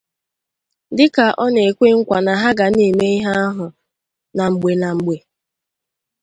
Dịka 0.97 1.25
ọ 1.43 1.45
na-ekwe 1.53 1.87
nkwà 1.97 2.17
na 2.25 2.33
ha 2.41 2.49
ga 2.57 2.67
na-eme 2.75 3.05
ihe 3.17 3.31
ahụ 3.45 3.65
na 4.35 4.43
mgbe 4.51 4.71
na 4.81 4.89
mgbe 4.97 5.15